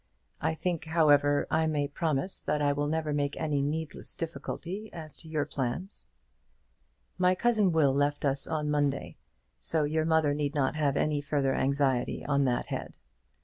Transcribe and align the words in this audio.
I 0.41 0.55
think, 0.55 0.85
however, 0.85 1.45
I 1.51 1.67
may 1.67 1.87
promise 1.87 2.41
that 2.41 2.59
I 2.59 2.73
will 2.73 2.87
never 2.87 3.13
make 3.13 3.37
any 3.39 3.61
needless 3.61 4.15
difficulty 4.15 4.91
as 4.91 5.15
to 5.17 5.27
your 5.27 5.45
plans. 5.45 6.07
My 7.19 7.35
cousin 7.35 7.71
Will 7.71 7.93
left 7.93 8.25
us 8.25 8.47
on 8.47 8.71
Monday, 8.71 9.17
so 9.59 9.83
your 9.83 10.05
mother 10.05 10.33
need 10.33 10.55
not 10.55 10.75
have 10.75 10.97
any 10.97 11.21
further 11.21 11.53
anxiety 11.53 12.25
on 12.25 12.45
that 12.45 12.65
head. 12.65 12.97